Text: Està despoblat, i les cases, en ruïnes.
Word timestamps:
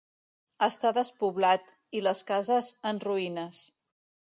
Està 0.67 0.93
despoblat, 0.99 1.75
i 2.01 2.03
les 2.09 2.25
cases, 2.33 2.75
en 2.95 3.07
ruïnes. 3.09 3.67